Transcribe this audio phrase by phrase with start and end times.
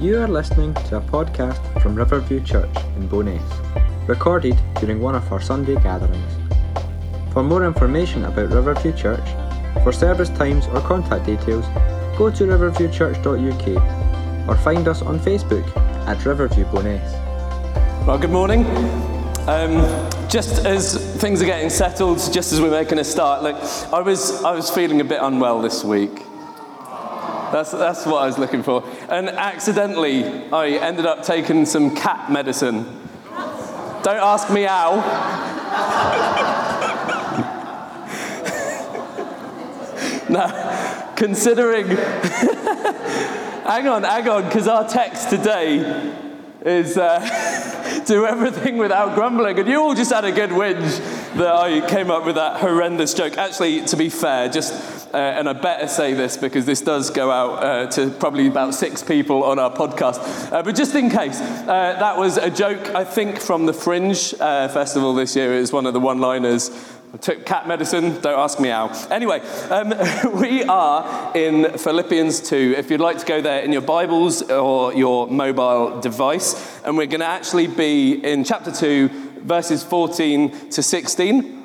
[0.00, 5.30] You are listening to a podcast from Riverview Church in Bo'ness, recorded during one of
[5.30, 6.32] our Sunday gatherings.
[7.34, 9.28] For more information about Riverview Church,
[9.82, 11.66] for service times or contact details,
[12.16, 15.76] go to riverviewchurch.uk or find us on Facebook
[16.06, 18.06] at Riverview Bo'ness.
[18.06, 18.64] Well, good morning.
[19.46, 19.82] Um,
[20.30, 23.56] just as things are getting settled, just as we're making a start, look,
[23.92, 26.22] I was, I was feeling a bit unwell this week.
[27.52, 28.88] That's, that's what I was looking for.
[29.08, 32.84] And accidentally, I ended up taking some cat medicine.
[34.02, 34.96] Don't ask me how.
[40.30, 41.88] now, considering.
[41.88, 41.98] hang
[43.88, 46.14] on, hang on, because our text today
[46.64, 49.58] is uh, do everything without grumbling.
[49.58, 50.98] And you all just had a good whinge
[51.34, 53.38] that I came up with that horrendous joke.
[53.38, 57.30] Actually, to be fair, just uh, and I better say this because this does go
[57.30, 60.52] out uh, to probably about six people on our podcast.
[60.52, 64.34] Uh, but just in case, uh, that was a joke, I think, from the Fringe
[64.40, 65.56] uh, Festival this year.
[65.56, 66.70] It was one of the one liners.
[67.12, 68.88] I took cat medicine, don't ask me how.
[69.10, 69.92] Anyway, um,
[70.40, 72.74] we are in Philippians 2.
[72.78, 77.06] If you'd like to go there in your Bibles or your mobile device, and we're
[77.06, 79.08] going to actually be in chapter 2,
[79.42, 81.59] verses 14 to 16.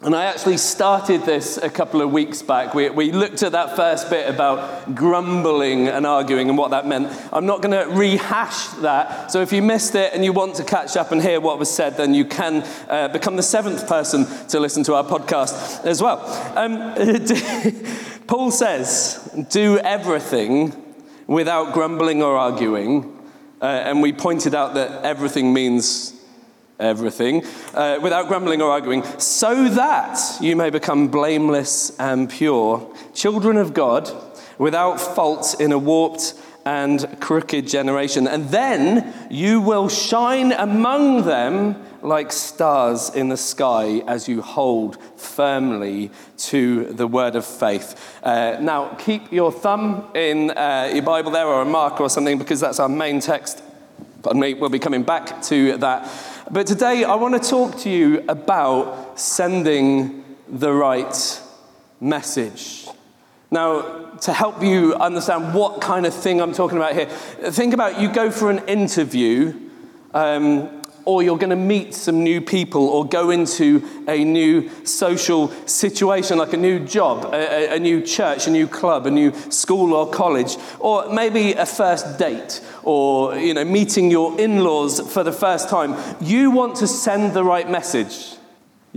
[0.00, 2.72] And I actually started this a couple of weeks back.
[2.72, 7.10] We, we looked at that first bit about grumbling and arguing and what that meant.
[7.32, 9.32] I'm not going to rehash that.
[9.32, 11.68] So if you missed it and you want to catch up and hear what was
[11.68, 16.00] said, then you can uh, become the seventh person to listen to our podcast as
[16.00, 16.20] well.
[16.56, 16.94] Um,
[18.28, 20.76] Paul says, do everything
[21.26, 23.16] without grumbling or arguing.
[23.60, 26.17] Uh, and we pointed out that everything means
[26.78, 33.56] everything, uh, without grumbling or arguing, so that you may become blameless and pure, children
[33.56, 34.10] of God,
[34.58, 36.34] without fault in a warped
[36.64, 38.28] and crooked generation.
[38.28, 45.02] And then you will shine among them like stars in the sky as you hold
[45.16, 48.18] firmly to the word of faith.
[48.22, 52.38] Uh, now, keep your thumb in uh, your Bible there or a mark or something
[52.38, 53.62] because that's our main text.
[54.22, 56.06] But we'll be coming back to that
[56.50, 61.42] but today I want to talk to you about sending the right
[62.00, 62.86] message.
[63.50, 68.00] Now, to help you understand what kind of thing I'm talking about here, think about
[68.00, 69.58] you go for an interview
[70.14, 70.77] um,
[71.08, 76.36] or you're going to meet some new people or go into a new social situation
[76.36, 80.06] like a new job, a, a, new church, a new club, a new school or
[80.10, 85.70] college, or maybe a first date or you know meeting your in-laws for the first
[85.70, 88.37] time, you want to send the right message.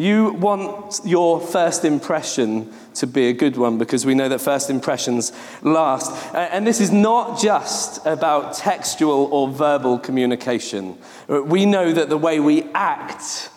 [0.02, 4.72] You want your first impression to be a good one because we know that first
[4.72, 5.32] impressions
[5.62, 6.12] last.
[6.34, 10.98] And this is not just about textual or verbal communication.
[11.28, 13.52] We know that the way we act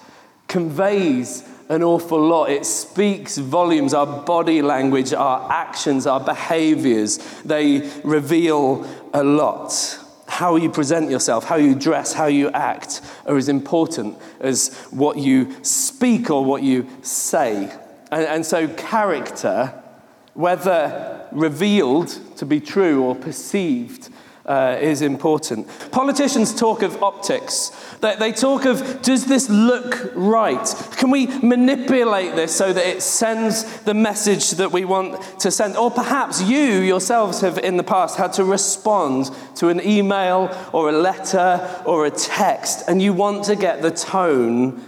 [0.46, 2.50] conveys an awful lot.
[2.50, 3.94] It speaks volumes.
[3.94, 7.16] Our body language, our actions, our behaviors,
[7.46, 9.98] they reveal a lot.
[10.34, 15.16] How you present yourself, how you dress, how you act are as important as what
[15.16, 17.72] you speak or what you say.
[18.10, 19.80] And, and so, character,
[20.34, 22.08] whether revealed
[22.38, 24.08] to be true or perceived,
[24.46, 25.66] uh, is important.
[25.90, 27.70] Politicians talk of optics.
[28.00, 30.66] They, they talk of does this look right?
[30.96, 35.76] Can we manipulate this so that it sends the message that we want to send?
[35.76, 40.90] Or perhaps you yourselves have in the past had to respond to an email or
[40.90, 44.84] a letter or a text, and you want to get the tone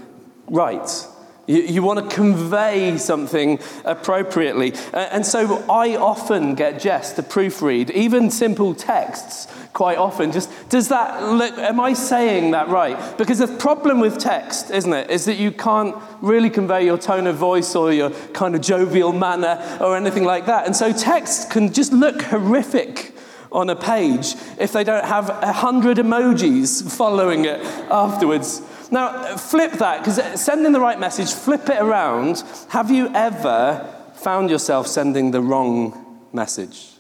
[0.49, 1.07] right.
[1.47, 4.75] You, you want to convey something appropriately.
[4.93, 10.33] Uh, and so I often get Jess to proofread, even simple texts, quite often.
[10.33, 13.17] Just, does that look, am I saying that right?
[13.19, 17.27] Because the problem with text, isn't it, is that you can't really convey your tone
[17.27, 20.67] of voice or your kind of jovial manner or anything like that.
[20.67, 23.13] And so text can just look horrific
[23.53, 27.61] on a page if they don't have a hundred emojis following it
[27.91, 28.63] afterwards.
[28.91, 32.43] Now, flip that, because sending the right message, flip it around.
[32.69, 36.93] Have you ever found yourself sending the wrong message?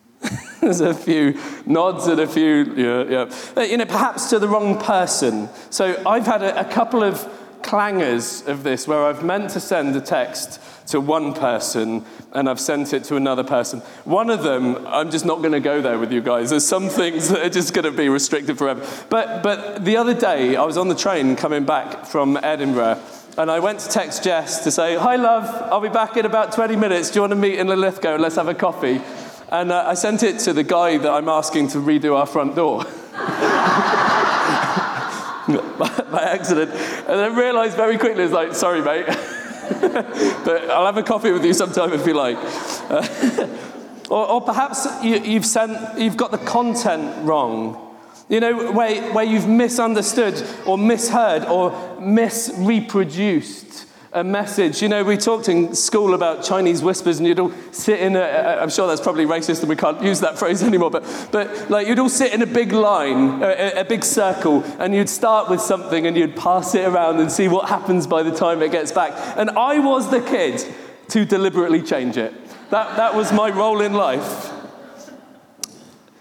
[0.60, 3.26] There's a few nods and a few, yeah,
[3.56, 3.62] yeah.
[3.64, 5.48] You know, perhaps to the wrong person.
[5.70, 7.26] So I've had a, a couple of
[7.62, 12.60] clangers of this where I've meant to send a text to one person and I've
[12.60, 13.80] sent it to another person.
[14.04, 16.50] One of them, I'm just not going to go there with you guys.
[16.50, 18.86] There's some things that are just going to be restricted forever.
[19.08, 23.00] But, but the other day, I was on the train coming back from Edinburgh
[23.38, 26.52] and I went to text Jess to say, Hi, love, I'll be back in about
[26.52, 27.10] 20 minutes.
[27.10, 28.16] Do you want to meet in Linlithgow?
[28.16, 29.00] Let's have a coffee.
[29.50, 32.56] And uh, I sent it to the guy that I'm asking to redo our front
[32.56, 32.84] door.
[35.78, 36.70] by, by accident.
[37.08, 39.06] And I realized very quickly, it's like, sorry, mate.
[40.44, 42.36] but I'll have a coffee with you sometime if you like.
[42.90, 43.48] Uh,
[44.10, 47.88] or, or, perhaps you, you've, sent, you've got the content wrong.
[48.28, 54.82] You know, where, where you've misunderstood or misheard or misreproduced a message.
[54.82, 58.58] You know, we talked in school about Chinese whispers, and you'd all sit in a,
[58.60, 61.86] I'm sure that's probably racist and we can't use that phrase anymore, but, but like
[61.86, 65.60] you'd all sit in a big line, a, a big circle, and you'd start with
[65.60, 68.92] something and you'd pass it around and see what happens by the time it gets
[68.92, 69.12] back.
[69.38, 70.62] And I was the kid
[71.08, 72.34] to deliberately change it.
[72.70, 74.50] That, that was my role in life.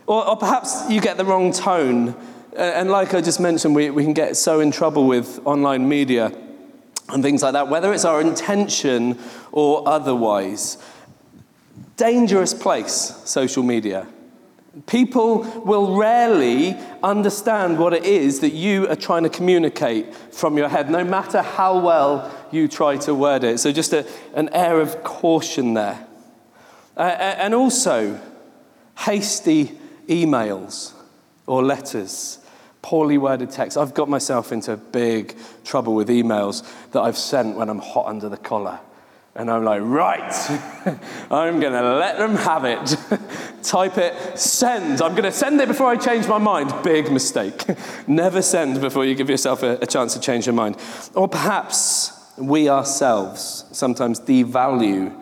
[0.08, 2.16] Or, or perhaps you get the wrong tone.
[2.56, 6.34] And like I just mentioned, we, we can get so in trouble with online media
[7.12, 9.18] and things like that, whether it's our intention
[9.52, 10.78] or otherwise.
[11.98, 12.94] Dangerous place,
[13.26, 14.08] social media.
[14.88, 20.70] People will rarely understand what it is that you are trying to communicate from your
[20.70, 23.60] head, no matter how well you try to word it.
[23.60, 26.08] So, just a, an air of caution there.
[26.96, 28.20] Uh, and also,
[28.98, 29.78] hasty
[30.08, 30.94] emails
[31.46, 32.41] or letters
[32.82, 33.78] poorly worded text.
[33.78, 38.30] I've got myself into big trouble with emails that I've sent when I'm hot under
[38.30, 38.80] the collar.
[39.34, 40.34] And I'm like, right,
[41.32, 42.98] I'm going to let them have it.
[43.64, 45.02] Type it, send.
[45.02, 46.74] I'm going to send it before I change my mind.
[46.84, 47.64] Big mistake.
[48.08, 50.76] Never send before you give yourself a, a chance to change your mind.
[51.14, 55.18] Or perhaps we ourselves sometimes devalue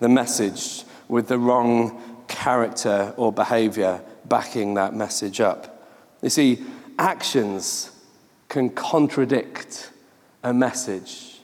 [0.00, 5.70] the message with the wrong character or behavior backing that message up.
[6.22, 6.64] You see,
[6.98, 7.90] actions
[8.48, 9.90] can contradict
[10.42, 11.40] a message.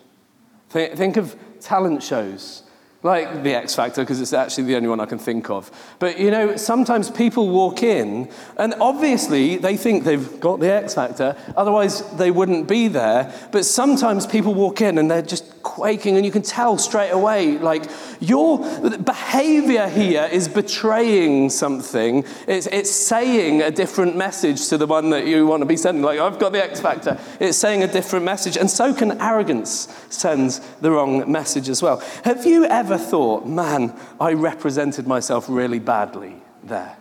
[0.69, 2.63] Think, think of talent shows
[3.03, 5.71] like the X Factor, because it's actually the only one I can think of.
[5.99, 10.95] But you know, sometimes people walk in, and obviously they think they've got the X
[10.95, 13.33] Factor, otherwise they wouldn't be there.
[13.53, 17.59] But sometimes people walk in and they're just quaking, and you can tell straight away,
[17.59, 17.85] like,
[18.21, 18.59] your
[18.99, 22.25] behavior here is betraying something.
[22.47, 26.03] It's, it's saying a different message to the one that you want to be sending.
[26.03, 27.19] Like, I've got the X Factor.
[27.39, 28.57] It's saying a different message.
[28.57, 32.01] And so can arrogance send the wrong message as well.
[32.25, 36.97] Have you ever thought, man, I represented myself really badly there?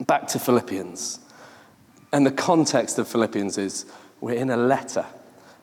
[0.00, 1.20] Back to Philippians.
[2.12, 3.86] And the context of Philippians is
[4.20, 5.06] we're in a letter.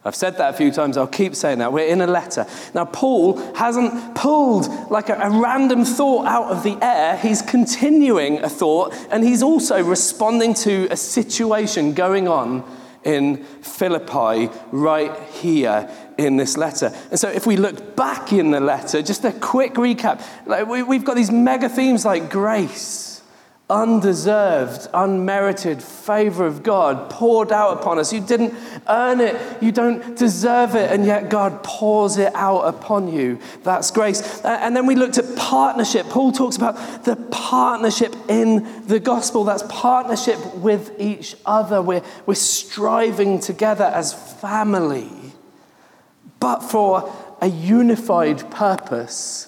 [0.05, 1.71] I've said that a few times, I'll keep saying that.
[1.71, 2.45] We're in a letter.
[2.73, 7.15] Now, Paul hasn't pulled like a, a, random thought out of the air.
[7.15, 12.65] He's continuing a thought, and he's also responding to a situation going on
[13.05, 16.93] in Philippi right here in this letter.
[17.09, 20.83] And so, if we look back in the letter, just a quick recap, like we,
[20.83, 23.12] we've got these mega themes like grace
[23.69, 28.11] undeserved, unmerited favor of God poured out upon us.
[28.11, 28.53] You didn't
[28.89, 33.39] earn it, you don't deserve it, and yet God pours it out upon you.
[33.63, 34.43] That's grace.
[34.43, 36.07] Uh, and then we looked at partnership.
[36.07, 39.45] Paul talks about the partnership in the gospel.
[39.45, 41.81] That's partnership with each other.
[41.81, 45.09] We're, we're striving together as family,
[46.39, 49.47] but for a unified purpose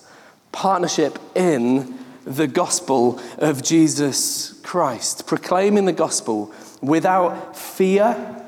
[0.54, 8.42] partnership in the gospel of Jesus Christ, proclaiming the gospel without fear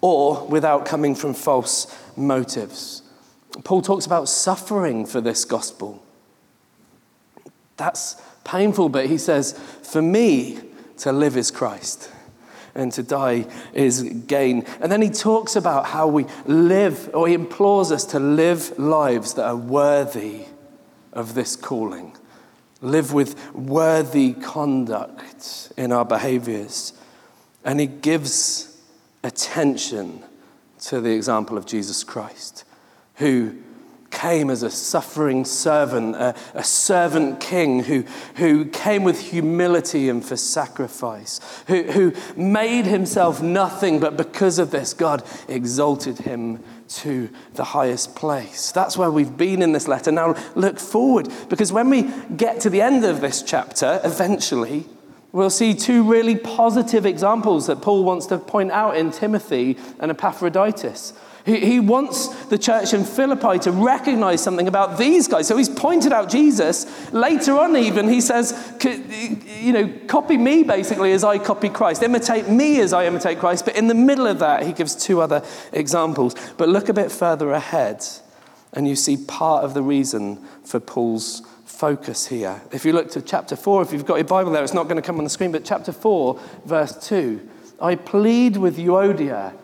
[0.00, 3.02] or without coming from false motives.
[3.64, 6.04] Paul talks about suffering for this gospel.
[7.76, 10.58] That's painful, but he says, For me,
[10.98, 12.10] to live is Christ
[12.74, 14.64] and to die is gain.
[14.80, 19.34] And then he talks about how we live, or he implores us to live lives
[19.34, 20.44] that are worthy
[21.12, 22.16] of this calling
[22.80, 26.92] live with worthy conduct in our behaviors.
[27.64, 28.80] And he gives
[29.22, 30.22] attention
[30.80, 32.64] to the example of Jesus Christ,
[33.16, 33.56] who
[34.10, 38.02] came as a suffering servant, a, a, servant king who,
[38.36, 44.72] who came with humility and for sacrifice, who, who made himself nothing, but because of
[44.72, 48.72] this, God exalted him to the highest place.
[48.72, 50.10] That's where we've been in this letter.
[50.10, 54.86] Now look forward, because when we get to the end of this chapter, eventually,
[55.32, 60.10] we'll see two really positive examples that Paul wants to point out in Timothy and
[60.10, 61.12] Epaphroditus.
[61.46, 65.48] He, wants the church in Philippi to recognize something about these guys.
[65.48, 67.12] So he's pointed out Jesus.
[67.12, 68.74] Later on, even, he says,
[69.60, 72.02] you know, copy me basically as I copy Christ.
[72.02, 73.64] Imitate me as I imitate Christ.
[73.64, 75.42] But in the middle of that, he gives two other
[75.72, 76.34] examples.
[76.58, 78.04] But look a bit further ahead,
[78.74, 82.60] and you see part of the reason for Paul's focus here.
[82.72, 84.96] If you look to chapter 4, if you've got your Bible there, it's not going
[84.96, 87.48] to come on the screen, but chapter 4, verse 2
[87.80, 89.54] I plead with Euodia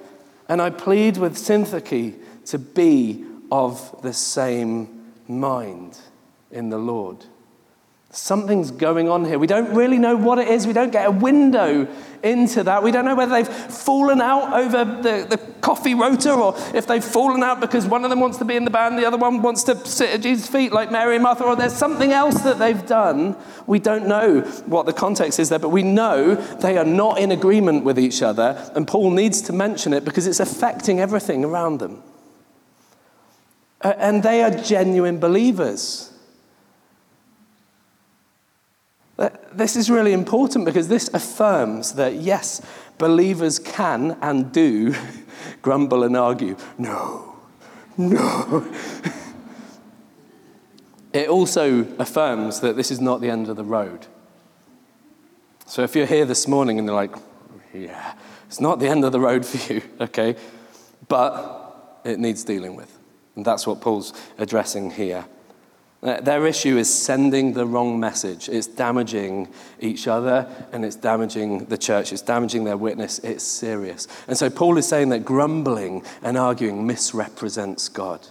[0.48, 2.14] and I plead with Syntyche
[2.46, 5.98] to be of the same mind
[6.50, 7.24] in the Lord.
[8.16, 9.38] Something's going on here.
[9.38, 10.66] We don't really know what it is.
[10.66, 11.86] We don't get a window
[12.22, 12.82] into that.
[12.82, 17.04] We don't know whether they've fallen out over the, the coffee rota or if they've
[17.04, 19.42] fallen out because one of them wants to be in the band, the other one
[19.42, 22.58] wants to sit at Jesus' feet like Mary and Martha, or there's something else that
[22.58, 23.36] they've done.
[23.66, 27.30] We don't know what the context is there, but we know they are not in
[27.30, 31.80] agreement with each other, and Paul needs to mention it because it's affecting everything around
[31.80, 32.02] them.
[33.82, 36.15] And they are genuine believers.
[39.52, 42.60] This is really important because this affirms that yes,
[42.98, 44.94] believers can and do
[45.62, 46.56] grumble and argue.
[46.78, 47.36] No,
[47.96, 48.66] no.
[51.16, 54.06] It also affirms that this is not the end of the road.
[55.64, 57.16] So if you're here this morning and you're like,
[57.72, 58.12] yeah,
[58.46, 60.36] it's not the end of the road for you, okay?
[61.08, 62.98] But it needs dealing with.
[63.34, 65.24] And that's what Paul's addressing here.
[66.06, 68.48] Uh, their issue is sending the wrong message.
[68.48, 69.48] It's damaging
[69.80, 72.12] each other and it's damaging the church.
[72.12, 73.18] It's damaging their witness.
[73.18, 74.06] It's serious.
[74.28, 78.24] And so Paul is saying that grumbling and arguing misrepresents God.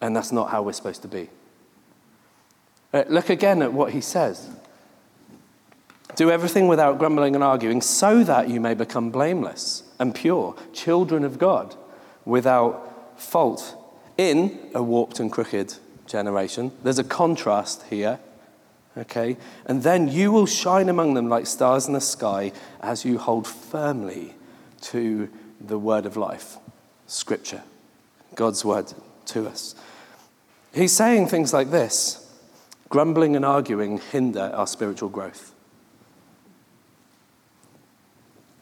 [0.00, 1.30] And that's not how we're supposed to be.
[2.92, 4.50] Uh, look again at what he says.
[6.16, 11.22] Do everything without grumbling and arguing so that you may become blameless and pure, children
[11.22, 11.76] of God,
[12.24, 13.76] without fault
[14.18, 16.72] in a warped and crooked generation.
[16.82, 18.18] There's a contrast here.
[18.96, 19.36] Okay?
[19.66, 23.46] And then you will shine among them like stars in the sky as you hold
[23.46, 24.34] firmly
[24.82, 25.28] to
[25.60, 26.56] the word of life,
[27.06, 27.62] Scripture,
[28.34, 28.92] God's word
[29.26, 29.74] to us.
[30.72, 32.22] He's saying things like this
[32.88, 35.52] grumbling and arguing hinder our spiritual growth.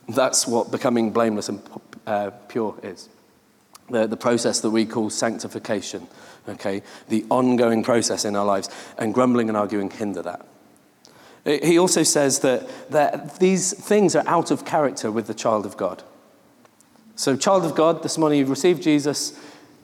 [0.09, 1.63] That's what becoming blameless and
[2.07, 3.09] uh, pure is.
[3.91, 6.09] The, the process that we call sanctification
[6.49, 6.83] okay?
[7.09, 8.69] The ongoing process in our lives.
[8.99, 10.47] And grumbling and arguing hinder that.
[11.45, 15.77] He also says that, that these things are out of character with the child of
[15.77, 16.03] God.
[17.17, 19.39] So, child of God, this morning you've received Jesus,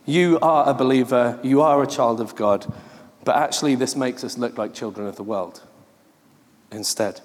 [0.06, 2.72] you are a believer, you are a child of God,
[3.24, 5.62] but actually this makes us look like children of the world
[6.72, 7.20] instead.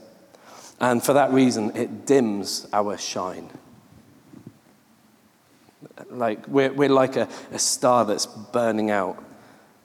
[0.81, 3.49] And for that reason, it dims our shine.
[6.09, 9.23] Like, we're, we're like a, a star that's burning out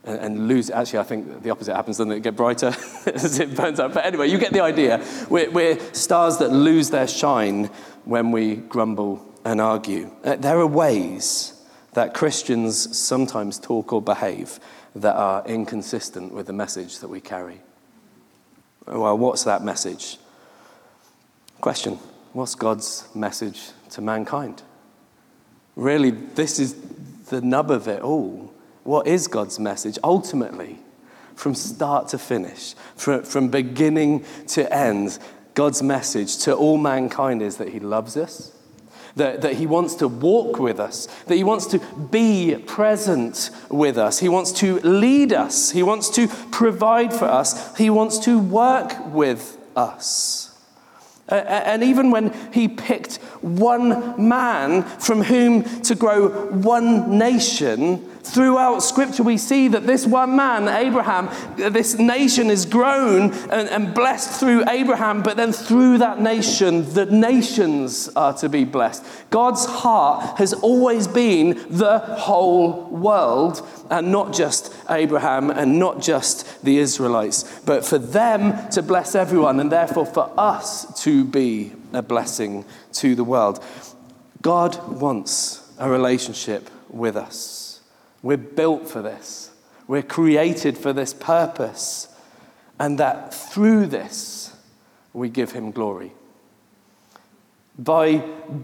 [0.05, 0.71] and, and lose.
[0.71, 2.21] Actually, I think the opposite happens, doesn't it?
[2.21, 2.75] Get brighter
[3.07, 3.95] as it burns out.
[3.95, 5.05] But anyway, you get the idea.
[5.29, 7.67] We're, we're stars that lose their shine
[8.05, 10.11] when we grumble and argue.
[10.25, 11.63] Uh, there are ways
[11.93, 14.61] that Christians sometimes talk or behave
[14.95, 17.61] that are inconsistent with the message that we carry.
[18.87, 20.19] Well, what's that message?
[21.61, 21.99] Question
[22.33, 24.63] What's God's message to mankind?
[25.81, 26.75] Really, this is
[27.31, 28.53] the nub of it all.
[28.85, 29.99] What is God's message?
[30.05, 30.79] Ultimately,
[31.35, 35.19] from start to finish, from, beginning to end,
[35.55, 38.55] God's message to all mankind is that He loves us,
[39.17, 41.79] that, that He wants to walk with us, that He wants to
[42.11, 47.75] be present with us, He wants to lead us, He wants to provide for us,
[47.79, 50.50] He wants to work with us.
[51.31, 59.23] And even when he picked one man from whom to grow one nation, Throughout Scripture,
[59.23, 64.69] we see that this one man, Abraham, this nation is grown and, and, blessed through
[64.69, 69.05] Abraham, but then through that nation, the nations are to be blessed.
[69.31, 76.63] God's heart has always been the whole world, and not just Abraham and not just
[76.63, 82.03] the Israelites, but for them to bless everyone, and therefore for us to be a
[82.03, 83.65] blessing to the world.
[84.43, 87.60] God wants a relationship with us.
[88.23, 89.51] We're built for this.
[89.87, 92.09] We're created for this purpose.
[92.79, 94.57] And that through this,
[95.13, 96.13] we give him glory.
[97.79, 98.19] By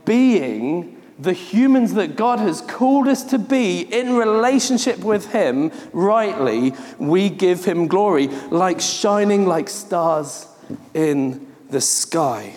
[0.04, 6.74] being the humans that God has called us to be in relationship with Him rightly,
[6.98, 10.46] we give Him glory, like shining like stars
[10.92, 12.54] in the sky.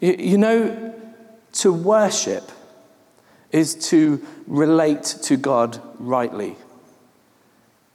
[0.00, 0.94] You, know,
[1.54, 2.50] to worship
[3.52, 6.56] is to relate to God rightly.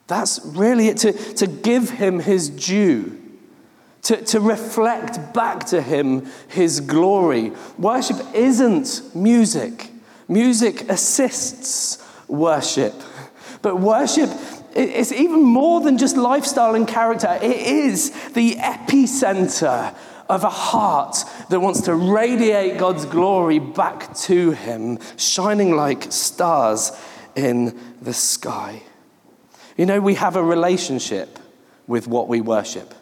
[0.07, 3.17] That's really it, to, to give him his due,
[4.03, 7.53] to, to reflect back to him his glory.
[7.77, 9.89] Worship isn't music,
[10.27, 12.93] music assists worship.
[13.61, 14.29] But worship
[14.73, 17.37] it's even more than just lifestyle and character.
[17.41, 19.93] It is the epicenter
[20.31, 21.17] of a heart
[21.49, 26.91] that wants to radiate God's glory back to Him, shining like stars
[27.35, 28.81] in the sky.
[29.77, 31.37] You know, we have a relationship
[31.85, 32.93] with what we worship.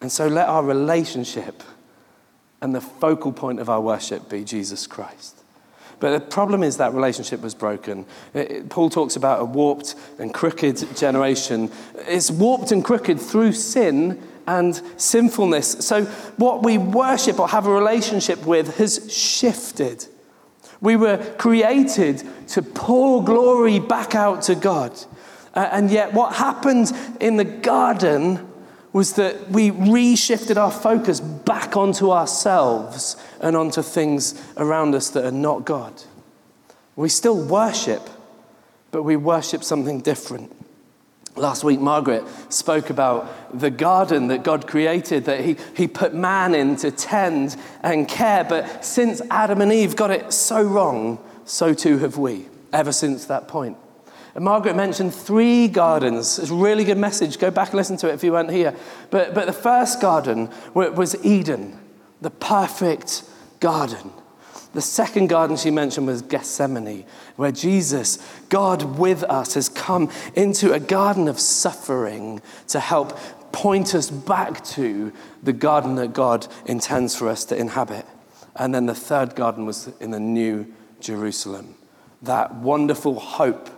[0.00, 1.62] And so let our relationship
[2.60, 5.42] and the focal point of our worship be Jesus Christ.
[5.98, 8.04] But the problem is that relationship was broken.
[8.34, 11.70] It, Paul talks about a warped and crooked generation.
[12.06, 15.84] It's warped and crooked through sin and sinfulness.
[15.86, 16.04] So,
[16.36, 20.06] what we worship or have a relationship with has shifted.
[20.80, 24.92] We were created to pour glory back out to God.
[25.54, 28.46] Uh, and yet, what happened in the garden
[28.92, 35.24] was that we reshifted our focus back onto ourselves and onto things around us that
[35.24, 36.02] are not God.
[36.94, 38.08] We still worship,
[38.90, 40.54] but we worship something different.
[41.36, 46.54] Last week, Margaret spoke about the garden that God created, that he, he put man
[46.54, 48.42] in to tend and care.
[48.42, 53.26] But since Adam and Eve got it so wrong, so too have we, ever since
[53.26, 53.76] that point.
[54.34, 56.38] And Margaret mentioned three gardens.
[56.38, 57.38] It's a really good message.
[57.38, 58.74] Go back and listen to it if you weren't here.
[59.10, 61.78] But, but the first garden was Eden,
[62.20, 63.22] the perfect
[63.60, 64.10] garden.
[64.72, 67.06] The second garden she mentioned was Gethsemane,
[67.36, 68.18] where Jesus,
[68.50, 73.18] God with us, has come into a garden of suffering to help
[73.52, 78.04] point us back to the garden that God intends for us to inhabit.
[78.54, 81.74] And then the third garden was in the New Jerusalem,
[82.20, 83.70] that wonderful hope,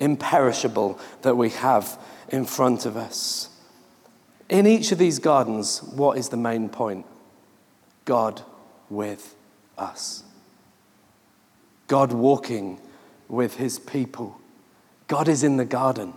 [0.00, 3.48] imperishable, that we have in front of us.
[4.48, 7.06] In each of these gardens, what is the main point?
[8.04, 8.42] God
[8.90, 9.34] with
[9.78, 10.24] us.
[11.88, 12.80] God walking
[13.28, 14.40] with his people.
[15.08, 16.14] God is in the garden.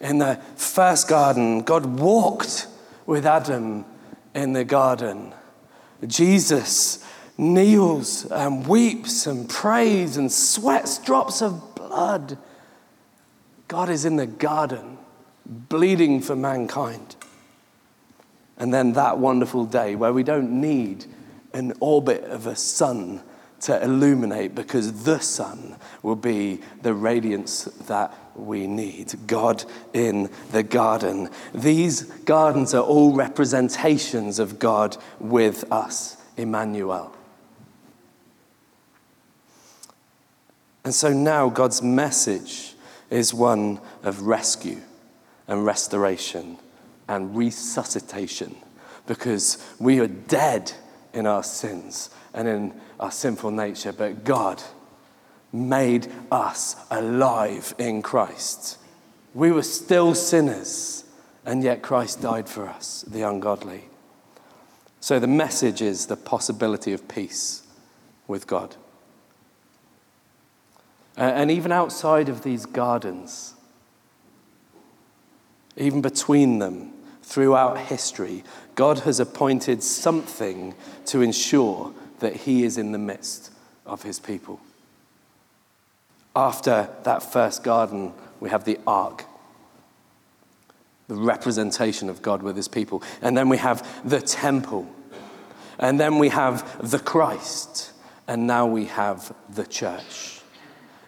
[0.00, 2.66] In the first garden, God walked
[3.06, 3.84] with Adam
[4.34, 5.32] in the garden.
[6.06, 7.04] Jesus
[7.36, 12.38] kneels and weeps and prays and sweats drops of blood.
[13.68, 14.98] God is in the garden,
[15.46, 17.16] bleeding for mankind.
[18.56, 21.06] And then that wonderful day where we don't need
[21.52, 23.22] an orbit of a sun
[23.60, 29.14] to illuminate because the sun will be the radiance that we need.
[29.26, 31.30] God in the garden.
[31.54, 37.14] These gardens are all representations of God with us, Emmanuel.
[40.84, 42.74] And so now God's message
[43.08, 44.80] is one of rescue
[45.48, 46.58] and restoration
[47.08, 48.56] and resuscitation
[49.06, 50.72] because we are dead
[51.12, 54.62] in our sins and in our sinful nature, but God
[55.52, 58.78] made us alive in Christ.
[59.34, 61.04] We were still sinners,
[61.44, 63.84] and yet Christ died for us, the ungodly.
[65.00, 67.62] So the message is the possibility of peace
[68.26, 68.76] with God.
[71.16, 73.54] Uh, and even outside of these gardens,
[75.76, 76.92] even between them,
[77.24, 80.74] throughout history, God has appointed something
[81.06, 83.50] to ensure that He is in the midst
[83.86, 84.60] of His people.
[86.36, 89.24] After that first garden, we have the ark,
[91.08, 93.02] the representation of God with His people.
[93.22, 94.88] And then we have the temple.
[95.78, 97.92] And then we have the Christ.
[98.26, 100.40] And now we have the church.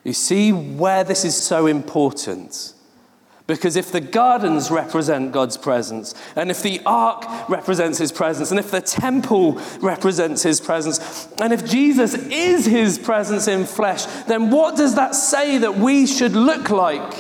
[0.04, 2.72] You see where this is so important
[3.46, 8.58] because if the gardens represent God's presence, and if the ark represents his presence, and
[8.58, 14.50] if the temple represents his presence, and if Jesus is his presence in flesh, then
[14.50, 17.14] what does that say that we should look like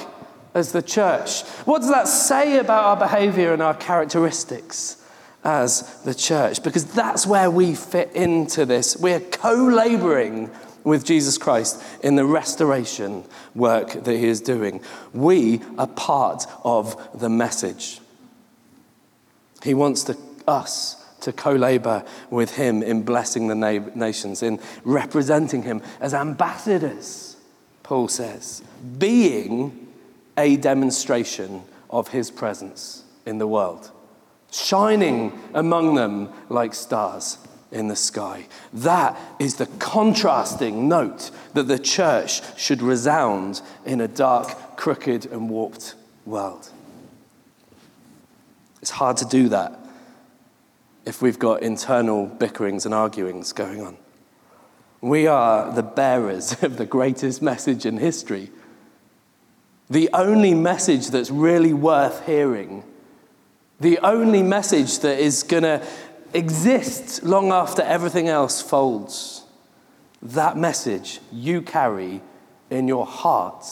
[0.54, 1.42] as the church?
[1.64, 4.96] What does that say about our behavior and our characteristics
[5.44, 6.60] as the church?
[6.62, 8.96] Because that's where we fit into this.
[8.96, 10.50] We're co laboring
[10.86, 13.24] with Jesus Christ in the restoration
[13.56, 14.80] work that he is doing.
[15.12, 18.00] We are part of the message.
[19.64, 24.60] He wants to, us to co labor with him in blessing the na- nations, in
[24.84, 27.36] representing him as ambassadors,
[27.82, 28.62] Paul says,
[28.96, 29.88] being
[30.38, 33.90] a demonstration of his presence in the world,
[34.52, 37.38] shining among them like stars
[37.72, 38.46] in the sky.
[38.72, 45.50] That is the contrasting note that the church should resound in a dark, crooked, and
[45.50, 46.70] warped world.
[48.80, 49.78] It's hard to do that
[51.04, 53.96] if we've got internal bickerings and arguings going on.
[55.00, 58.50] We are the bearers of the greatest message in history.
[59.88, 62.82] The only message that's really worth hearing.
[63.78, 65.86] The only message that is going to
[66.36, 69.44] exist long after everything else folds.
[70.22, 72.20] That message you carry
[72.70, 73.64] in your heart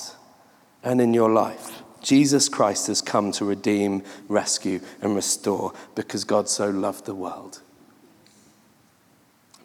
[0.82, 1.82] and in your life.
[2.00, 7.60] Jesus Christ has come to redeem, rescue, and restore because God so loved the world.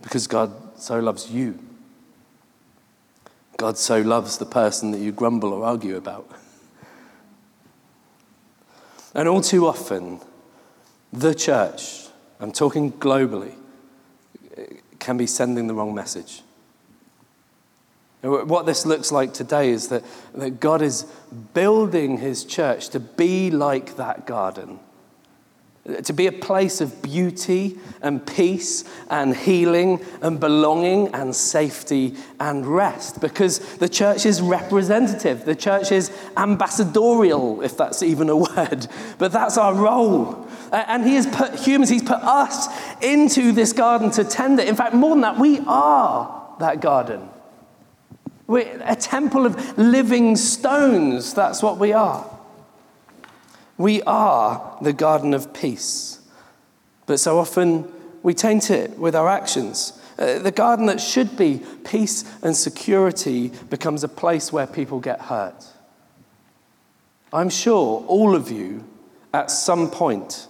[0.01, 1.59] Because God so loves you.
[3.57, 6.29] God so loves the person that you grumble or argue about.
[9.13, 10.21] And all too often,
[11.11, 12.08] the church,
[12.39, 13.53] I'm talking globally,
[14.99, 16.41] can be sending the wrong message.
[18.21, 21.05] What this looks like today is that, that God is
[21.53, 24.79] building his church to be like that garden,
[26.03, 32.67] to be a place of beauty and peace and healing and belonging and safety and
[32.67, 33.21] rest.
[33.21, 38.87] Because the church is representative, the church is ambassadorial, if that's even a word.
[39.17, 40.48] But that's our role.
[40.71, 42.67] And he has put humans, he's put us
[43.01, 44.67] into this garden to tend it.
[44.67, 47.29] In fact, more than that, we are that garden.
[48.47, 51.33] We're a temple of living stones.
[51.33, 52.29] That's what we are.
[53.77, 56.19] We are the garden of peace.
[57.05, 59.93] But so often we taint it with our actions.
[60.17, 65.21] Uh, the garden that should be peace and security becomes a place where people get
[65.21, 65.65] hurt.
[67.31, 68.83] I'm sure all of you
[69.33, 70.48] at some point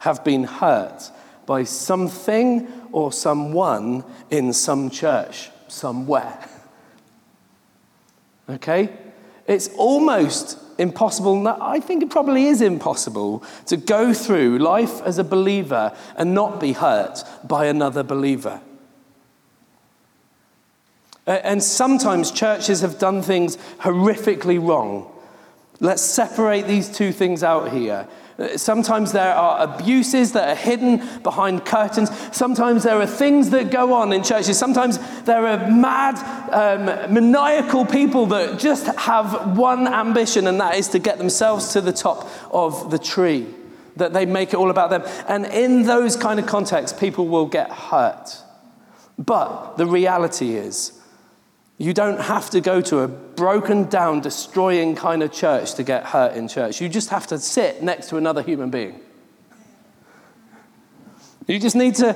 [0.00, 1.10] have been hurt
[1.46, 6.38] by something or someone in some church somewhere.
[8.48, 8.88] Okay?
[9.46, 15.24] It's almost impossible, I think it probably is impossible, to go through life as a
[15.24, 18.60] believer and not be hurt by another believer.
[21.26, 25.12] And sometimes churches have done things horrifically wrong.
[25.80, 28.06] Let's separate these two things out here.
[28.56, 32.10] Sometimes there are abuses that are hidden behind curtains.
[32.34, 34.58] Sometimes there are things that go on in churches.
[34.58, 36.16] Sometimes there are mad,
[36.52, 41.80] um, maniacal people that just have one ambition, and that is to get themselves to
[41.80, 43.46] the top of the tree,
[43.96, 45.02] that they make it all about them.
[45.28, 48.38] And in those kind of contexts, people will get hurt.
[49.18, 50.99] But the reality is,
[51.80, 56.04] you don't have to go to a broken down, destroying kind of church to get
[56.04, 56.78] hurt in church.
[56.78, 59.00] You just have to sit next to another human being.
[61.46, 62.14] You just need to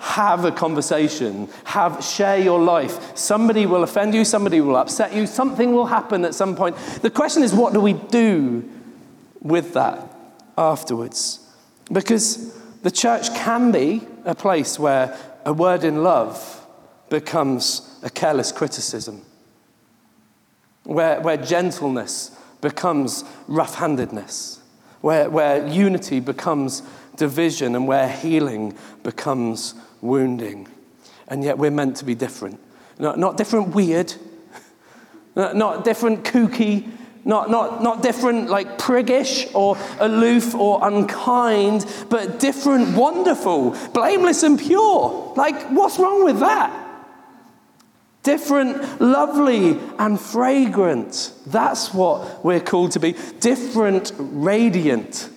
[0.00, 3.16] have a conversation, have share your life.
[3.16, 6.74] Somebody will offend you, somebody will upset you, something will happen at some point.
[7.00, 8.68] The question is what do we do
[9.40, 10.12] with that
[10.58, 11.38] afterwards?
[11.92, 16.66] Because the church can be a place where a word in love
[17.10, 19.22] becomes a careless criticism,
[20.84, 24.60] where, where gentleness becomes rough handedness,
[25.00, 26.82] where, where unity becomes
[27.16, 30.68] division, and where healing becomes wounding.
[31.28, 32.60] And yet we're meant to be different.
[32.98, 34.14] Not, not different weird,
[35.34, 36.90] not, different kooky,
[37.24, 44.58] not, not, not different like priggish or aloof or unkind, but different, wonderful, blameless, and
[44.58, 45.32] pure.
[45.36, 46.83] Like, what's wrong with that?
[48.24, 51.32] Different, lovely, and fragrant.
[51.46, 53.14] That's what we're called to be.
[53.38, 55.28] Different, radiant.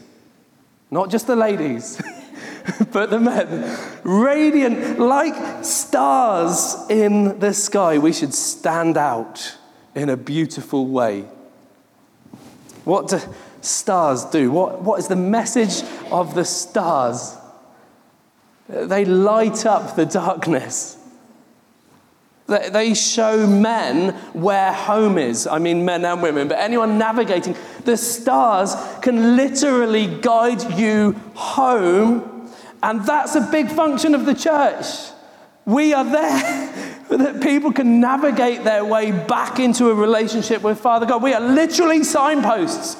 [0.90, 2.02] Not just the ladies,
[2.94, 3.78] but the men.
[4.04, 7.98] Radiant, like stars in the sky.
[7.98, 9.58] We should stand out
[9.94, 11.26] in a beautiful way.
[12.86, 13.20] What do
[13.60, 14.50] stars do?
[14.50, 17.36] What, what is the message of the stars?
[18.70, 20.97] They light up the darkness.
[22.48, 25.48] They show men where home is.
[25.48, 27.58] I mean, men and women, but anyone navigating.
[27.84, 32.50] The stars can literally guide you home,
[32.82, 34.86] and that's a big function of the church.
[35.66, 41.06] We are there that people can navigate their way back into a relationship with Father
[41.06, 41.22] God.
[41.22, 42.96] We are literally signposts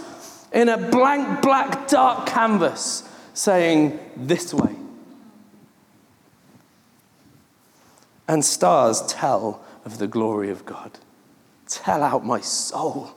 [0.52, 4.76] in a blank, black, dark canvas saying, This way.
[8.28, 11.00] And stars tell of the glory of God.
[11.68, 13.12] Tell out my soul.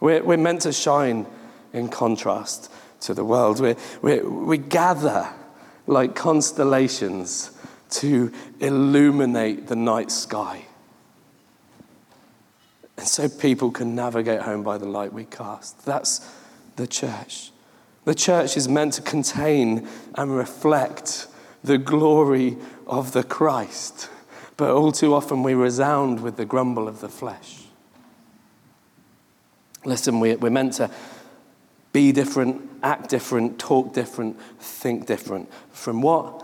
[0.00, 1.26] We're, we're meant to shine
[1.72, 2.70] in contrast
[3.00, 3.60] to the world.
[3.60, 5.28] we we we gather
[5.86, 7.50] like constellations
[7.90, 10.64] to illuminate the night sky.
[12.96, 15.84] And so people can navigate home by the light we cast.
[15.84, 16.28] That's
[16.76, 17.50] the church.
[18.04, 21.26] The church is meant to contain and reflect
[21.64, 24.08] the glory of the Christ.
[24.56, 27.62] But all too often we resound with the grumble of the flesh.
[29.84, 30.90] Listen, we, we're meant to
[31.92, 35.50] be different, act different, talk different, think different.
[35.72, 36.42] From what?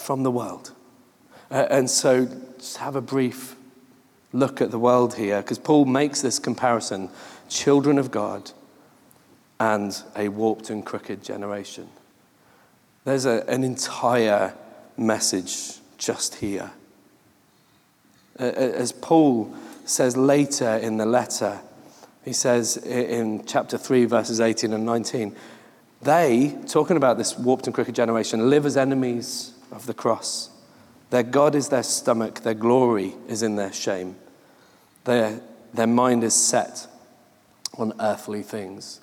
[0.00, 0.72] From the world.
[1.50, 2.26] Uh, and so
[2.58, 3.54] just have a brief
[4.32, 7.10] look at the world here, because Paul makes this comparison
[7.48, 8.50] children of God
[9.60, 11.88] and a warped and crooked generation.
[13.04, 14.54] There's a, an entire
[14.96, 16.70] message just here.
[18.38, 21.60] As Paul says later in the letter,
[22.24, 25.36] he says in chapter 3, verses 18 and 19,
[26.02, 30.50] they, talking about this warped and crooked generation, live as enemies of the cross.
[31.10, 34.16] Their God is their stomach, their glory is in their shame.
[35.04, 35.40] Their,
[35.74, 36.86] their mind is set
[37.76, 39.00] on earthly things.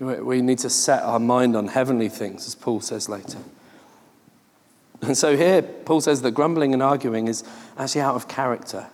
[0.00, 3.38] We need to set our mind on heavenly things, as Paul says later.
[5.02, 7.44] And so here, Paul says that grumbling and arguing is
[7.76, 8.86] actually out of character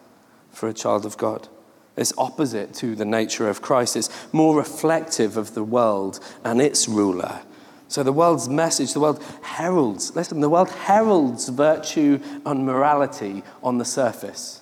[0.51, 1.49] for a child of God.
[1.97, 3.97] It's opposite to the nature of Christ.
[3.97, 7.43] It's more reflective of the world and its ruler.
[7.89, 13.79] So the world's message, the world heralds, listen, the world heralds virtue and morality on
[13.79, 14.60] the surface.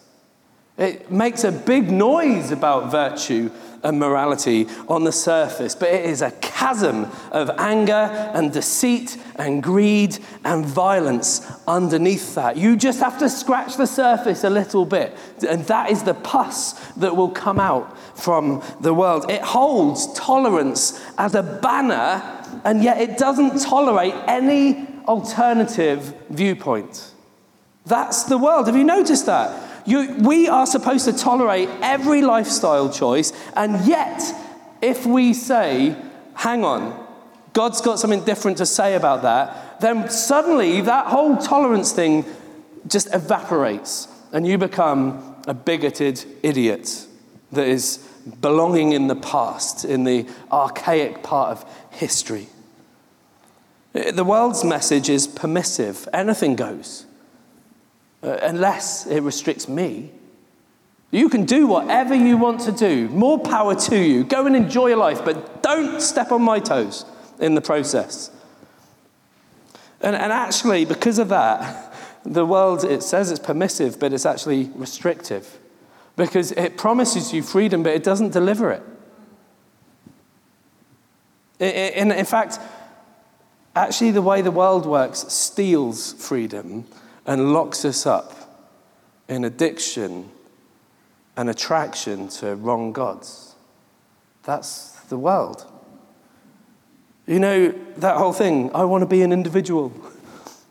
[0.79, 3.51] It makes a big noise about virtue
[3.83, 9.63] and morality on the surface, but it is a chasm of anger and deceit and
[9.63, 12.57] greed and violence underneath that.
[12.57, 15.17] You just have to scratch the surface a little bit,
[15.49, 19.31] and that is the pus that will come out from the world.
[19.31, 22.23] It holds tolerance as a banner,
[22.65, 27.13] and yet it doesn't tolerate any alternative viewpoint.
[27.87, 28.67] That's the world.
[28.67, 29.68] Have you noticed that?
[29.89, 34.21] You, we are supposed to tolerate every lifestyle choice, and yet,
[34.83, 35.97] if we say,
[36.35, 37.07] hang on,
[37.55, 42.27] God's got something different to say about that, then suddenly that whole tolerance thing
[42.87, 47.07] just evaporates, and you become a bigoted idiot
[47.53, 47.97] that is
[48.43, 52.49] belonging in the past, in the archaic part of history.
[53.95, 57.07] The world's message is permissive, anything goes
[58.23, 60.11] uh, unless it restricts me.
[61.11, 63.09] You can do whatever you want to do.
[63.09, 64.25] More power to you.
[64.25, 67.05] Go and enjoy your life, but don't step on my toes
[67.39, 68.31] in the process.
[70.01, 74.71] And, and actually, because of that, the world, it says it's permissive, but it's actually
[74.75, 75.59] restrictive.
[76.17, 78.83] Because it promises you freedom, but it doesn't deliver it.
[81.61, 82.59] In, in fact,
[83.75, 86.85] actually, the way the world works steals freedom
[87.29, 88.33] and locks us up
[89.29, 90.31] in addiction
[91.37, 93.55] and attraction to wrong gods.
[94.45, 95.71] That's the world.
[97.27, 99.93] You know, that whole thing, I want to be an individual.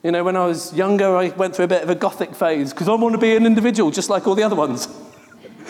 [0.02, 2.74] You know, when I was younger, I went through a bit of a gothic phase
[2.74, 4.88] because I want to be an individual just like all the other ones.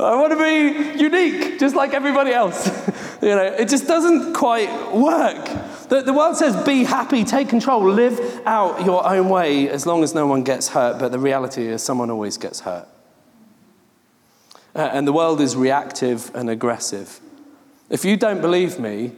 [0.00, 2.66] I want to be unique just like everybody else.
[3.22, 5.69] you know, it just doesn't quite work.
[5.90, 10.04] The, the world says, be happy, take control, live out your own way as long
[10.04, 11.00] as no one gets hurt.
[11.00, 12.86] But the reality is, someone always gets hurt.
[14.72, 17.18] Uh, and the world is reactive and aggressive.
[17.88, 19.10] If you don't believe me,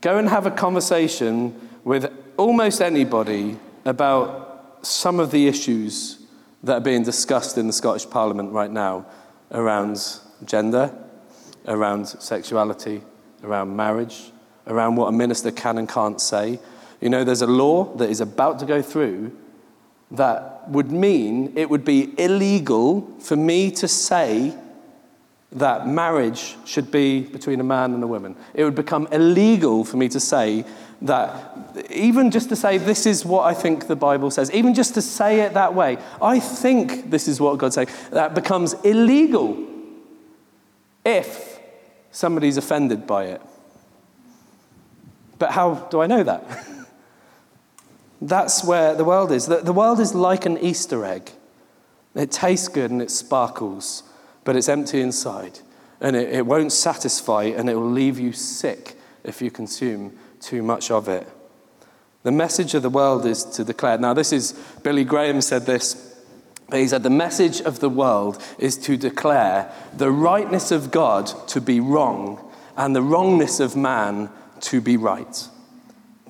[0.00, 6.20] go and have a conversation with almost anybody about some of the issues
[6.62, 9.04] that are being discussed in the Scottish Parliament right now
[9.50, 10.00] around
[10.46, 10.90] gender,
[11.68, 13.02] around sexuality,
[13.42, 14.30] around marriage,
[14.66, 16.58] around what a minister can and can't say.
[17.00, 19.36] You know, there's a law that is about to go through
[20.10, 24.54] that would mean it would be illegal for me to say
[25.52, 28.36] that marriage should be between a man and a woman.
[28.54, 30.64] It would become illegal for me to say
[31.02, 34.94] that, even just to say, this is what I think the Bible says, even just
[34.94, 39.56] to say it that way, I think this is what God's saying, that becomes illegal
[41.04, 41.60] if
[42.10, 43.42] somebody's offended by it.
[45.38, 46.44] But how do I know that?
[48.22, 49.46] That's where the world is.
[49.46, 51.32] The, world is like an Easter egg.
[52.14, 54.04] It tastes good and it sparkles,
[54.44, 55.60] but it's empty inside.
[56.00, 60.62] And it, it won't satisfy and it will leave you sick if you consume too
[60.62, 61.26] much of it.
[62.22, 63.98] The message of the world is to declare.
[63.98, 66.14] Now, this is, Billy Graham said this,
[66.68, 71.26] but he said, the message of the world is to declare the rightness of God
[71.48, 74.30] to be wrong and the wrongness of man
[74.64, 75.48] to be right.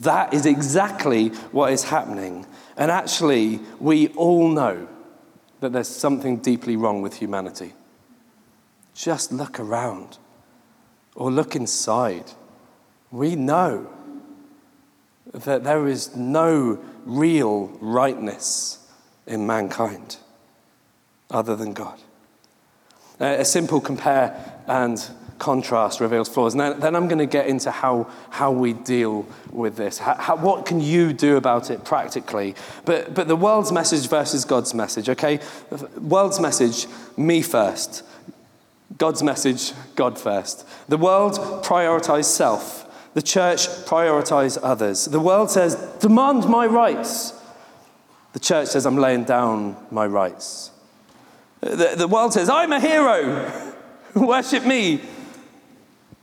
[0.00, 2.46] That is exactly what is happening.
[2.76, 4.88] And actually, we all know
[5.60, 7.72] that there's something deeply wrong with humanity.
[8.94, 10.18] Just look around
[11.14, 12.32] or look inside.
[13.10, 13.88] We know
[15.32, 18.86] that there is no real rightness
[19.26, 20.16] in mankind
[21.30, 21.98] other than God.
[23.20, 25.02] A simple compare and
[25.38, 26.54] contrast reveals flaws.
[26.54, 29.98] And then, I'm going to get into how, how we deal with this.
[29.98, 32.54] How, how, what can you do about it practically?
[32.84, 35.40] But, but the world's message versus God's message, okay?
[35.98, 38.02] World's message, me first.
[38.96, 40.66] God's message, God first.
[40.88, 42.82] The world prioritizes self.
[43.14, 45.06] The church prioritizes others.
[45.06, 47.32] The world says, demand my rights.
[48.32, 50.70] The church says, I'm laying down my rights.
[51.60, 53.72] The, the world says, I'm a hero.
[54.14, 55.00] Worship me.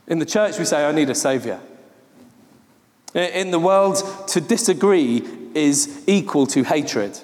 [0.06, 1.60] In the church, we say, I need a savior.
[3.14, 5.22] In the world, to disagree
[5.54, 7.18] is equal to hatred.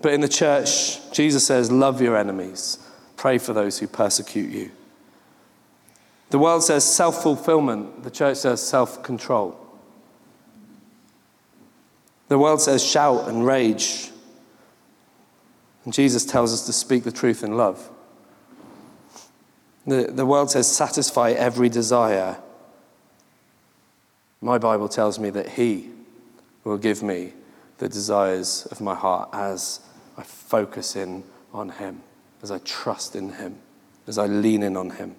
[0.00, 2.78] But in the church, Jesus says, Love your enemies,
[3.16, 4.70] pray for those who persecute you.
[6.30, 9.58] The world says self fulfillment, the church says self control.
[12.28, 14.10] The world says shout and rage,
[15.84, 17.90] and Jesus tells us to speak the truth in love.
[19.88, 22.36] The, the world says satisfy every desire.
[24.42, 25.88] My Bible tells me that He
[26.62, 27.32] will give me
[27.78, 29.80] the desires of my heart as
[30.18, 31.24] I focus in
[31.54, 32.02] on Him,
[32.42, 33.56] as I trust in Him,
[34.06, 35.16] as I lean in on Him.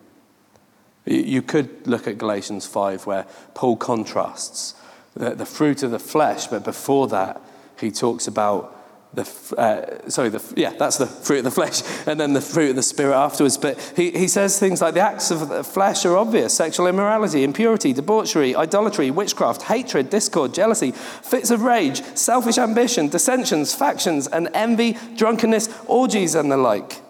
[1.03, 4.75] You could look at Galatians 5, where Paul contrasts
[5.15, 7.41] the, the fruit of the flesh, but before that,
[7.79, 8.79] he talks about
[9.13, 9.24] the,
[9.58, 12.76] uh, sorry, the, yeah, that's the fruit of the flesh, and then the fruit of
[12.76, 13.58] the spirit afterwards.
[13.58, 17.43] But he, he says things like the acts of the flesh are obvious sexual immorality,
[17.43, 24.50] impurity, debauchery, idolatry, witchcraft, hatred, discord, jealousy, fits of rage, selfish ambition, dissensions, factions, and
[24.54, 27.02] envy, drunkenness, orgies, and the like.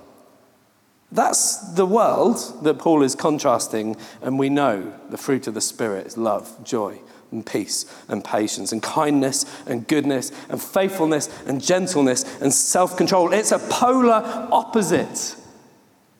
[1.11, 6.07] That's the world that Paul is contrasting, and we know the fruit of the Spirit
[6.07, 12.39] is love, joy, and peace, and patience, and kindness, and goodness, and faithfulness, and gentleness,
[12.41, 13.33] and self control.
[13.33, 15.35] It's a polar opposite.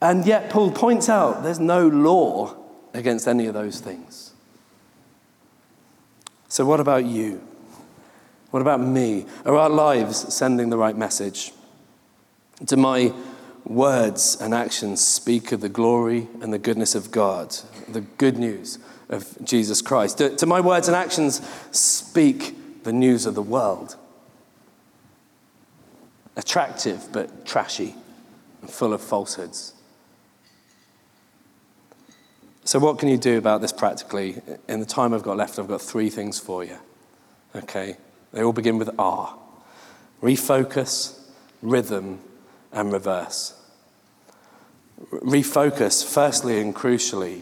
[0.02, 2.56] And yet, Paul points out there's no law
[2.94, 4.34] against any of those things.
[6.48, 7.42] So, what about you?
[8.52, 9.26] What about me?
[9.46, 11.54] Are our lives sending the right message?
[12.64, 13.14] Do my
[13.66, 17.56] words and actions speak of the glory and the goodness of God,
[17.88, 20.18] the good news of Jesus Christ?
[20.18, 21.42] Do, do my words and actions
[21.72, 23.96] speak the news of the world?
[26.36, 27.96] Attractive but trashy
[28.62, 29.74] and full of falsehoods.
[32.64, 34.42] So, what can you do about this practically?
[34.68, 36.78] In the time I've got left, I've got three things for you.
[37.56, 37.98] Okay?
[38.32, 39.36] They all begin with R
[40.22, 41.18] refocus,
[41.62, 42.20] rhythm,
[42.72, 43.54] and reverse.
[45.12, 47.42] Refocus, firstly and crucially,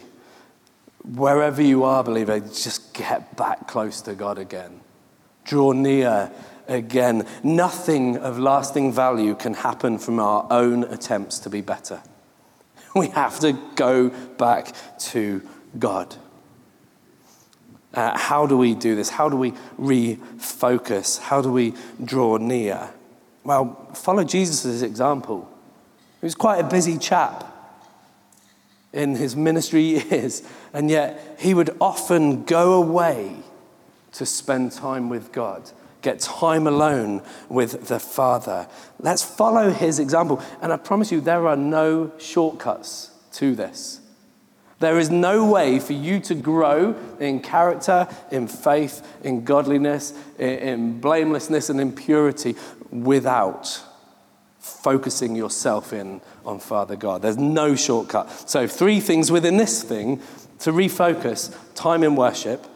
[1.14, 4.80] wherever you are, believer, just get back close to God again.
[5.44, 6.30] Draw near
[6.66, 7.26] again.
[7.42, 12.02] Nothing of lasting value can happen from our own attempts to be better.
[12.94, 14.74] We have to go back
[15.10, 15.42] to
[15.78, 16.16] God.
[17.92, 19.10] Uh, how do we do this?
[19.10, 21.18] How do we refocus?
[21.18, 22.90] How do we draw near?
[23.44, 25.48] Well, follow Jesus' example.
[26.20, 27.57] He was quite a busy chap
[28.92, 33.36] in his ministry years, and yet he would often go away
[34.12, 35.70] to spend time with God,
[36.02, 38.66] get time alone with the Father.
[38.98, 40.42] Let's follow his example.
[40.60, 44.00] And I promise you, there are no shortcuts to this.
[44.80, 51.00] There is no way for you to grow in character, in faith, in godliness, in
[51.00, 52.54] blamelessness, and in purity
[52.90, 53.82] without
[54.68, 57.22] focusing yourself in on Father God.
[57.22, 58.30] There's no shortcut.
[58.48, 60.20] So, three things within this thing
[60.60, 62.66] to refocus time in worship.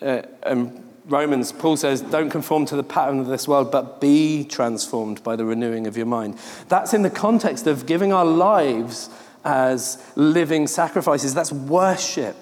[0.00, 4.44] Uh, and Romans, Paul says, don't conform to the pattern of this world, but be
[4.44, 6.38] transformed by the renewing of your mind.
[6.68, 9.08] That's in the context of giving our lives
[9.44, 11.32] as living sacrifices.
[11.32, 12.36] That's worship.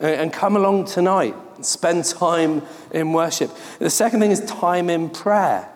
[0.00, 3.50] And come along tonight, spend time in worship.
[3.78, 5.68] The second thing is time in prayer.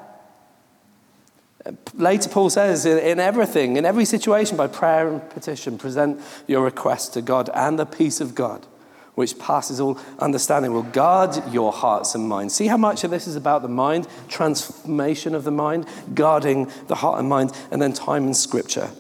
[1.95, 7.15] Later, Paul says, in everything, in every situation, by prayer and petition, present your request
[7.15, 8.67] to God, and the peace of God,
[9.15, 12.55] which passes all understanding, will guard your hearts and minds.
[12.55, 16.97] See how much of this is about the mind, transformation of the mind, guarding the
[16.97, 18.91] heart and mind, and then time in Scripture.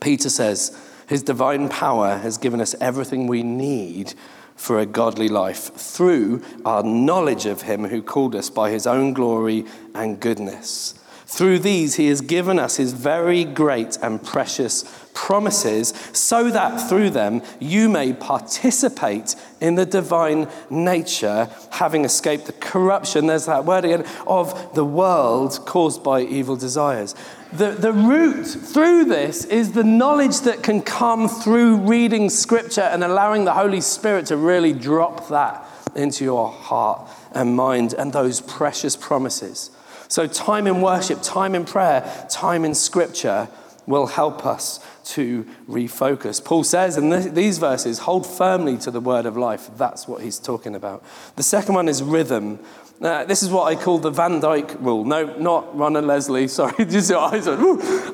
[0.00, 4.14] Peter says, His divine power has given us everything we need
[4.54, 9.12] for a godly life through our knowledge of Him who called us by His own
[9.12, 9.64] glory
[9.94, 10.94] and goodness
[11.34, 17.10] Through these, he has given us his very great and precious promises, so that through
[17.10, 23.84] them you may participate in the divine nature, having escaped the corruption, there's that word
[23.84, 27.16] again, of the world caused by evil desires.
[27.52, 33.02] The, the route through this is the knowledge that can come through reading scripture and
[33.02, 38.40] allowing the Holy Spirit to really drop that into your heart and mind and those
[38.40, 39.72] precious promises.
[40.14, 43.48] So, time in worship, time in prayer, time in scripture
[43.84, 46.42] will help us to refocus.
[46.44, 49.68] Paul says in these verses, hold firmly to the word of life.
[49.76, 51.02] That's what he's talking about.
[51.34, 52.60] The second one is rhythm.
[53.00, 55.04] Uh, this is what I call the Van Dyke rule.
[55.04, 56.48] No, not Ron and Leslie.
[56.48, 57.60] Sorry, just your eyes went.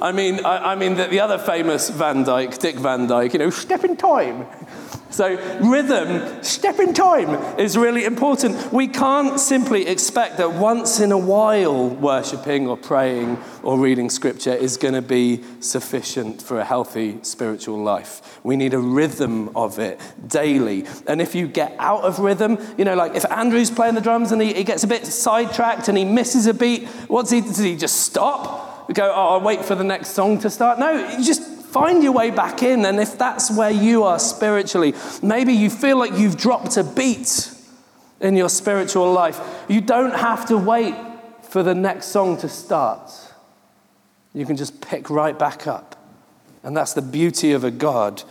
[0.00, 3.34] I mean, I, I mean the, the other famous Van Dyke, Dick Van Dyke.
[3.34, 4.46] You know, step in time.
[5.10, 8.72] So, rhythm, step in time is really important.
[8.72, 14.54] We can't simply expect that once in a while worshipping or praying or reading scripture
[14.54, 18.38] is going to be sufficient for a healthy spiritual life.
[18.44, 20.86] We need a rhythm of it daily.
[21.08, 24.30] And if you get out of rhythm, you know, like if Andrew's playing the drums
[24.30, 27.58] and he, he gets a bit sidetracked and he misses a beat, what's he, does
[27.58, 28.88] he just stop?
[28.88, 30.78] We Go, oh, I'll wait for the next song to start?
[30.78, 32.84] No, you just Find your way back in.
[32.84, 34.92] And if that's where you are spiritually,
[35.22, 37.54] maybe you feel like you've dropped a beat
[38.20, 40.96] in your spiritual life, you don't have to wait
[41.42, 43.12] for the next song to start.
[44.34, 45.96] You can just pick right back up.
[46.64, 48.24] And that's the beauty of a God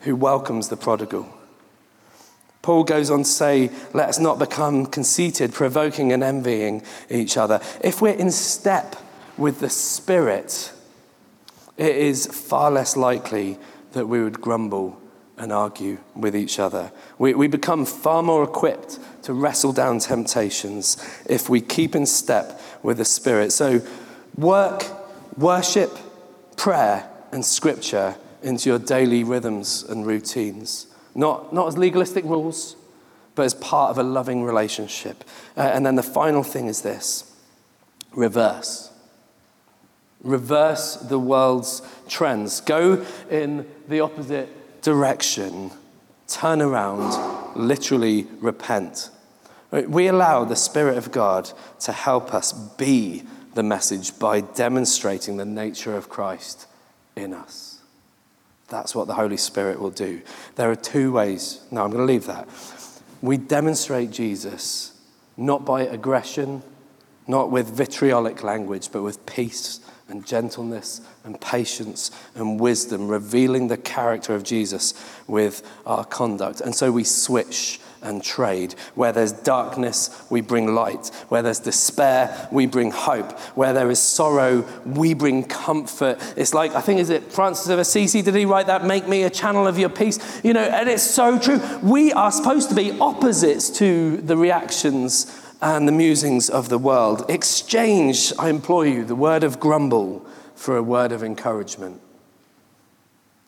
[0.00, 1.32] who welcomes the prodigal.
[2.62, 7.60] Paul goes on to say, Let us not become conceited, provoking and envying each other.
[7.82, 8.96] If we're in step
[9.38, 10.72] with the Spirit,
[11.76, 13.58] it is far less likely
[13.92, 15.00] that we would grumble
[15.38, 16.92] and argue with each other.
[17.18, 22.60] We, we become far more equipped to wrestle down temptations if we keep in step
[22.82, 23.52] with the Spirit.
[23.52, 23.80] So,
[24.36, 24.84] work,
[25.38, 25.98] worship,
[26.56, 30.86] prayer, and scripture into your daily rhythms and routines.
[31.14, 32.76] Not, not as legalistic rules,
[33.34, 35.24] but as part of a loving relationship.
[35.56, 37.32] Uh, and then the final thing is this
[38.12, 38.90] reverse
[40.22, 45.70] reverse the world's trends, go in the opposite direction,
[46.28, 49.10] turn around, literally repent.
[49.70, 51.50] We allow the Spirit of God
[51.80, 53.22] to help us be
[53.54, 56.66] the message by demonstrating the nature of Christ
[57.16, 57.69] in us.
[58.70, 60.22] That's what the Holy Spirit will do.
[60.54, 61.60] There are two ways.
[61.70, 62.48] No, I'm going to leave that.
[63.20, 64.98] We demonstrate Jesus
[65.36, 66.62] not by aggression,
[67.26, 73.76] not with vitriolic language, but with peace and gentleness and patience and wisdom, revealing the
[73.76, 74.94] character of Jesus
[75.26, 76.60] with our conduct.
[76.60, 78.74] And so we switch and trade.
[78.94, 81.08] Where there's darkness, we bring light.
[81.28, 83.38] Where there's despair, we bring hope.
[83.56, 86.18] Where there is sorrow, we bring comfort.
[86.36, 88.22] It's like, I think, is it Francis of Assisi?
[88.22, 88.84] Did he write that?
[88.84, 90.18] Make me a channel of your peace.
[90.44, 91.60] You know, and it's so true.
[91.82, 95.26] We are supposed to be opposites to the reactions
[95.62, 97.24] and the musings of the world.
[97.28, 102.00] Exchange, I implore you, the word of grumble for a word of encouragement.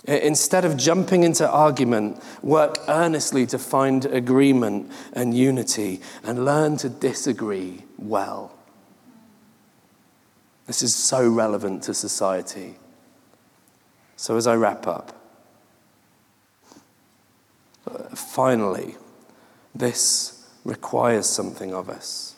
[0.04, 6.88] Instead of jumping into argument, work earnestly to find agreement and unity and learn to
[6.88, 8.52] disagree well.
[10.66, 12.74] This is so relevant to society.
[14.16, 15.16] So, as I wrap up,
[18.14, 18.96] finally,
[19.74, 22.36] this requires something of us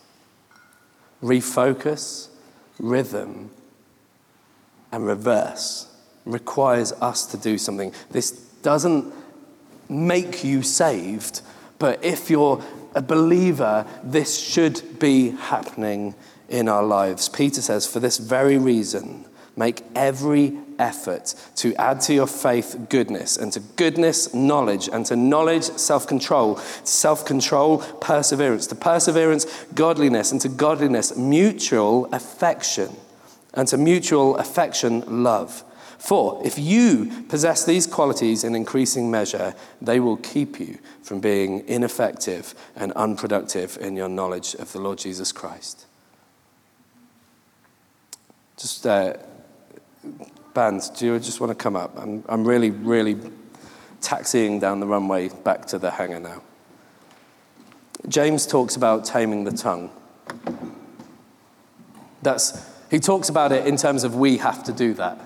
[1.23, 2.29] refocus,
[2.79, 3.51] rhythm,
[4.93, 5.94] and reverse
[6.25, 7.93] requires us to do something.
[8.11, 8.31] This
[8.63, 9.13] doesn't
[9.89, 11.43] make you saved,
[11.79, 12.63] but if you're
[12.95, 16.15] a believer, this should be happening
[16.49, 17.29] in our lives.
[17.29, 19.25] Peter says, for this very reason,
[19.57, 25.17] make every effort to add to your faith goodness, and to goodness, knowledge, and to
[25.17, 32.97] knowledge, self control, self control, perseverance, to perseverance, godliness, and to godliness, mutual affection,
[33.55, 35.63] and to mutual affection, love.
[36.05, 41.67] For if you possess these qualities in increasing measure, they will keep you from being
[41.67, 45.87] ineffective and unproductive in your knowledge of the Lord Jesus Christ.
[48.59, 49.15] Just uh,
[50.55, 51.97] do you just want to come up?
[51.97, 53.17] I'm, I'm really, really
[54.03, 56.43] taxiing down the runway back to the hangar now.
[58.09, 59.91] James talks about taming the tongue.
[62.21, 65.19] That's, he talks about it in terms of we have to do that.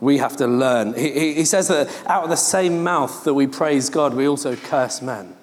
[0.00, 0.94] We have to learn.
[0.94, 4.56] He, he says that out of the same mouth that we praise God, we also
[4.56, 5.36] curse men.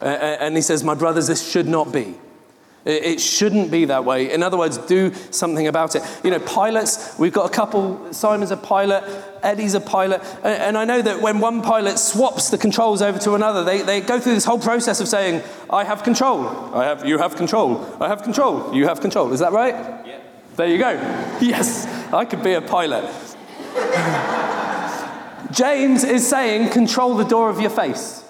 [0.00, 2.16] and he says, My brothers, this should not be.
[2.84, 4.32] It, shouldn't be that way.
[4.32, 6.02] In other words, do something about it.
[6.24, 9.04] You know, pilots, we've got a couple, Simon's a pilot,
[9.44, 13.20] Eddie's a pilot, and, and I know that when one pilot swaps the controls over
[13.20, 16.84] to another, they, they go through this whole process of saying, I have control, I
[16.86, 19.32] have, you have control, I have control, you have control.
[19.32, 19.74] Is that right?
[20.04, 20.18] Yeah.
[20.56, 21.28] There you go.
[21.40, 23.04] Yes, I could be a pilot.
[25.52, 28.24] James is saying, control the door of your face.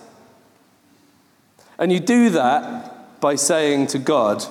[1.78, 4.44] And you do that by saying to God,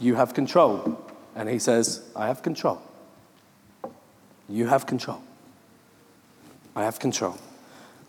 [0.00, 1.00] You have control.
[1.34, 2.80] And he says, I have control.
[4.48, 5.22] You have control.
[6.76, 7.38] I have control.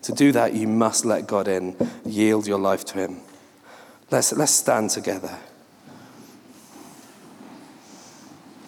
[0.03, 3.22] To do that, you must let God in, yield your life to Him.
[4.11, 5.38] Let's, let's stand together.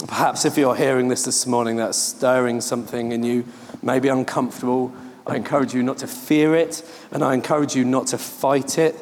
[0.05, 3.45] Perhaps if you're hearing this this morning, that's stirring something in you,
[3.81, 4.93] maybe uncomfortable.
[5.25, 8.95] I encourage you not to fear it, and I encourage you not to fight it.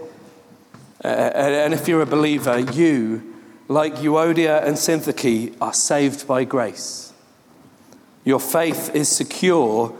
[1.03, 3.35] Uh, and if you're a believer, you,
[3.67, 7.13] like Euodia and Syntyche, are saved by grace.
[8.23, 9.93] Your faith is secure,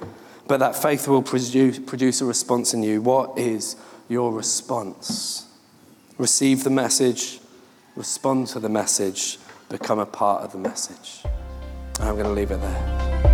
[0.47, 3.01] but that faith will produce, produce a response in you.
[3.01, 3.75] What is
[4.07, 5.45] your response?
[6.17, 7.39] Receive the message,
[7.95, 9.37] respond to the message,
[9.79, 11.23] become a part of the message.
[11.99, 13.24] I'm going to leave it there.